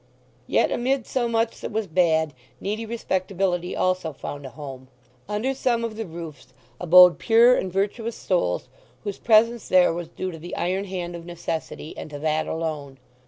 Yet 0.47 0.71
amid 0.71 1.05
so 1.05 1.27
much 1.27 1.61
that 1.61 1.71
was 1.71 1.85
bad 1.85 2.33
needy 2.59 2.87
respectability 2.87 3.75
also 3.75 4.13
found 4.13 4.47
a 4.47 4.49
home. 4.49 4.87
Under 5.29 5.53
some 5.53 5.83
of 5.83 5.95
the 5.95 6.07
roofs 6.07 6.55
abode 6.79 7.19
pure 7.19 7.55
and 7.55 7.71
virtuous 7.71 8.15
souls 8.15 8.67
whose 9.03 9.19
presence 9.19 9.69
there 9.69 9.93
was 9.93 10.07
due 10.09 10.31
to 10.31 10.39
the 10.39 10.55
iron 10.55 10.85
hand 10.85 11.15
of 11.15 11.27
necessity, 11.27 11.95
and 11.95 12.09
to 12.09 12.17
that 12.17 12.47
alone. 12.47 12.97